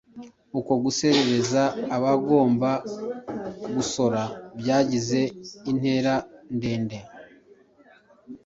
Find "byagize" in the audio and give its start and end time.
4.59-5.21